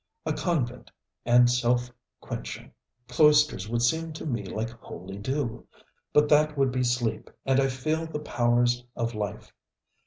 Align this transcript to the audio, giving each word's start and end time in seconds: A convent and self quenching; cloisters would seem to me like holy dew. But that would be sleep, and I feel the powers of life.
A 0.25 0.33
convent 0.33 0.89
and 1.27 1.47
self 1.47 1.91
quenching; 2.21 2.71
cloisters 3.07 3.69
would 3.69 3.83
seem 3.83 4.13
to 4.13 4.25
me 4.25 4.43
like 4.43 4.71
holy 4.71 5.19
dew. 5.19 5.67
But 6.11 6.27
that 6.29 6.57
would 6.57 6.71
be 6.71 6.83
sleep, 6.83 7.29
and 7.45 7.59
I 7.59 7.67
feel 7.67 8.07
the 8.07 8.17
powers 8.17 8.83
of 8.95 9.13
life. 9.13 9.53